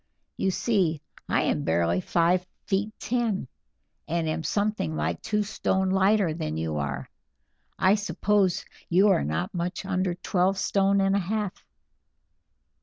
[0.35, 0.99] You see,
[1.29, 3.47] I am barely five feet ten,
[4.07, 7.07] and am something like two stone lighter than you are.
[7.77, 11.63] I suppose you are not much under twelve stone and a half."